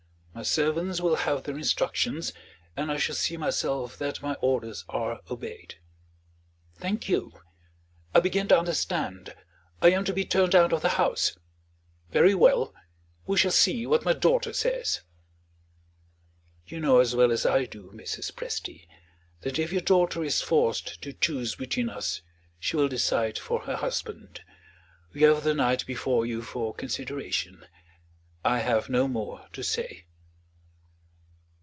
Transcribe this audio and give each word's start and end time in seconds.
My 0.33 0.43
servants 0.43 1.01
will 1.01 1.17
have 1.17 1.43
their 1.43 1.57
instructions; 1.57 2.31
and 2.77 2.89
I 2.89 2.97
shall 2.97 3.13
see 3.15 3.35
myself 3.35 3.97
that 3.97 4.23
my 4.23 4.33
orders 4.35 4.85
are 4.87 5.19
obeyed." 5.29 5.75
"Thank 6.73 7.09
you. 7.09 7.33
I 8.15 8.21
begin 8.21 8.47
to 8.47 8.57
understand; 8.57 9.35
I 9.81 9.89
am 9.91 10.05
to 10.05 10.13
be 10.13 10.23
turned 10.25 10.55
out 10.55 10.71
of 10.71 10.81
the 10.81 10.89
house. 10.91 11.37
Very 12.11 12.33
well. 12.33 12.73
We 13.27 13.37
shall 13.37 13.51
see 13.51 13.85
what 13.85 14.05
my 14.05 14.13
daughter 14.13 14.51
says." 14.53 15.01
"You 16.65 16.79
know 16.79 17.01
as 17.01 17.13
well 17.13 17.31
as 17.31 17.45
I 17.45 17.65
do, 17.65 17.91
Mrs. 17.93 18.31
Presty, 18.31 18.87
that 19.41 19.59
if 19.59 19.71
your 19.73 19.81
daughter 19.81 20.23
is 20.23 20.41
forced 20.41 21.01
to 21.03 21.13
choose 21.13 21.55
between 21.55 21.89
us 21.89 22.21
she 22.57 22.77
will 22.77 22.87
decide 22.87 23.37
for 23.37 23.63
her 23.63 23.75
husband. 23.75 24.41
You 25.13 25.27
have 25.27 25.43
the 25.43 25.53
night 25.53 25.85
before 25.85 26.25
you 26.25 26.41
for 26.41 26.73
consideration. 26.73 27.67
I 28.45 28.59
have 28.59 28.89
no 28.89 29.07
more 29.09 29.47
to 29.53 29.61
say." 29.61 30.05